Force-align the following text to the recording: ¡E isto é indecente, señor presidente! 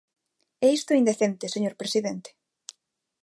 ¡E 0.65 0.67
isto 0.77 0.89
é 0.91 0.97
indecente, 1.01 1.53
señor 1.55 1.75
presidente! 1.81 2.29